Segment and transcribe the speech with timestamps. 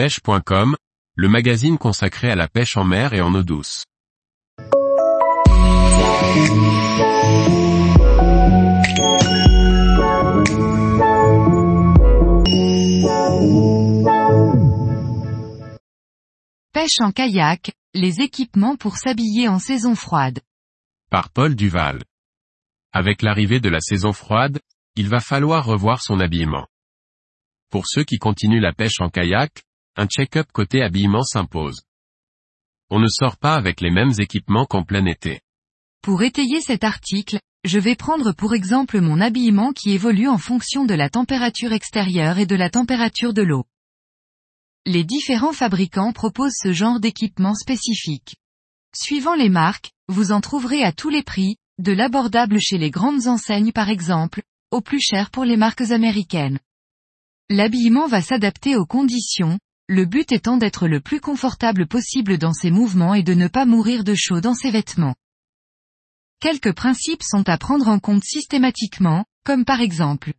[0.00, 0.76] pêche.com,
[1.14, 3.84] le magazine consacré à la pêche en mer et en eau douce.
[16.72, 20.40] Pêche en kayak, les équipements pour s'habiller en saison froide.
[21.10, 22.04] Par Paul Duval.
[22.94, 24.60] Avec l'arrivée de la saison froide,
[24.96, 26.66] il va falloir revoir son habillement.
[27.70, 29.62] Pour ceux qui continuent la pêche en kayak,
[29.96, 31.82] un check-up côté habillement s'impose.
[32.90, 35.40] On ne sort pas avec les mêmes équipements qu'en plein été.
[36.02, 40.86] Pour étayer cet article, je vais prendre pour exemple mon habillement qui évolue en fonction
[40.86, 43.64] de la température extérieure et de la température de l'eau.
[44.86, 48.36] Les différents fabricants proposent ce genre d'équipement spécifique.
[48.96, 53.26] Suivant les marques, vous en trouverez à tous les prix, de l'abordable chez les grandes
[53.26, 56.58] enseignes par exemple, au plus cher pour les marques américaines.
[57.50, 59.58] L'habillement va s'adapter aux conditions,
[59.90, 63.66] le but étant d'être le plus confortable possible dans ses mouvements et de ne pas
[63.66, 65.16] mourir de chaud dans ses vêtements.
[66.38, 70.32] Quelques principes sont à prendre en compte systématiquement, comme par exemple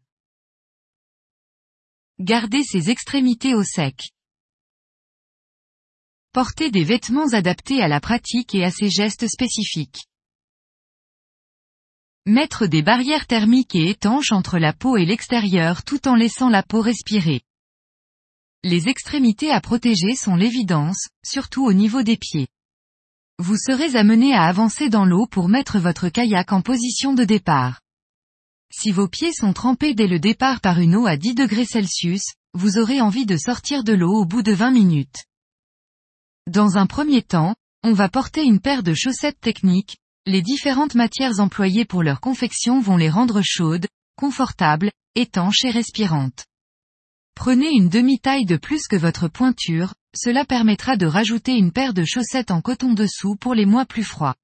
[2.18, 4.14] Garder ses extrémités au sec.
[6.32, 10.08] Porter des vêtements adaptés à la pratique et à ses gestes spécifiques.
[12.26, 16.64] Mettre des barrières thermiques et étanches entre la peau et l'extérieur tout en laissant la
[16.64, 17.42] peau respirer.
[18.64, 22.48] Les extrémités à protéger sont l'évidence, surtout au niveau des pieds.
[23.40, 27.82] Vous serez amené à avancer dans l'eau pour mettre votre kayak en position de départ.
[28.72, 31.66] Si vos pieds sont trempés dès le départ par une eau à 10 degrés
[32.54, 35.26] vous aurez envie de sortir de l'eau au bout de 20 minutes.
[36.46, 41.40] Dans un premier temps, on va porter une paire de chaussettes techniques, les différentes matières
[41.40, 46.46] employées pour leur confection vont les rendre chaudes, confortables, étanches et respirantes.
[47.36, 52.04] Prenez une demi-taille de plus que votre pointure, cela permettra de rajouter une paire de
[52.04, 54.36] chaussettes en coton dessous pour les mois plus froids.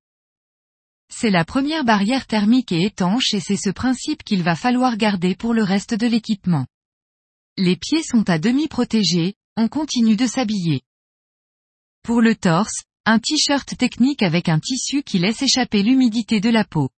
[1.10, 5.36] C'est la première barrière thermique et étanche et c'est ce principe qu'il va falloir garder
[5.36, 6.66] pour le reste de l'équipement.
[7.58, 10.82] Les pieds sont à demi protégés, on continue de s'habiller.
[12.04, 16.66] Pour le torse, un t-shirt technique avec un tissu qui laisse échapper l'humidité de la
[16.66, 16.90] peau.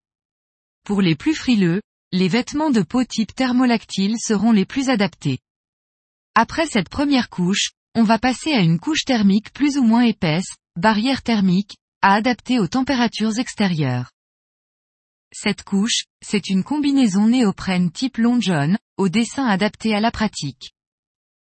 [0.84, 5.40] Pour les plus frileux, les vêtements de peau type thermolactyle seront les plus adaptés.
[6.36, 10.56] Après cette première couche, on va passer à une couche thermique plus ou moins épaisse,
[10.76, 14.12] barrière thermique, à adapter aux températures extérieures.
[15.32, 20.72] Cette couche, c'est une combinaison néoprène type long john, au dessin adapté à la pratique.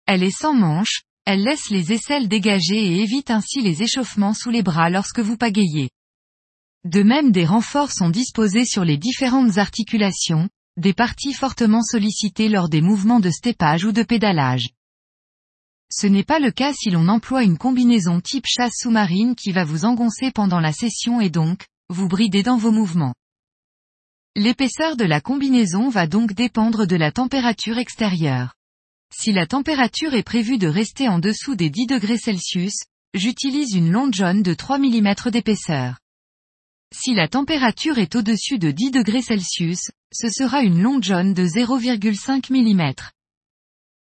[0.07, 4.51] Elle est sans manches, elle laisse les aisselles dégagées et évite ainsi les échauffements sous
[4.51, 5.91] les bras lorsque vous pagayez.
[6.85, 12.69] De même des renforts sont disposés sur les différentes articulations, des parties fortement sollicitées lors
[12.69, 14.71] des mouvements de steppage ou de pédalage.
[15.91, 19.65] Ce n'est pas le cas si l'on emploie une combinaison type chasse sous-marine qui va
[19.65, 23.15] vous engoncer pendant la session et donc, vous brider dans vos mouvements.
[24.35, 28.55] L'épaisseur de la combinaison va donc dépendre de la température extérieure.
[29.15, 32.19] Si la température est prévue de rester en dessous des 10 degrés
[33.15, 35.99] j'utilise une long john de 3 mm d'épaisseur.
[36.95, 41.45] Si la température est au-dessus de 10 degrés Celsius, ce sera une long john de
[41.45, 42.95] 0,5 mm.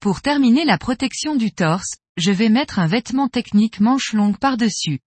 [0.01, 5.01] Pour terminer la protection du torse, je vais mettre un vêtement technique manche longue par-dessus.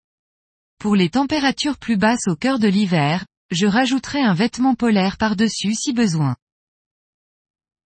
[0.78, 5.74] Pour les températures plus basses au cœur de l'hiver, je rajouterai un vêtement polaire par-dessus
[5.74, 6.36] si besoin.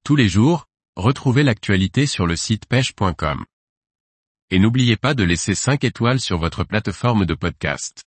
[0.05, 3.45] Tous les jours, Retrouvez l'actualité sur le site pêche.com.
[4.49, 8.06] Et n'oubliez pas de laisser 5 étoiles sur votre plateforme de podcast.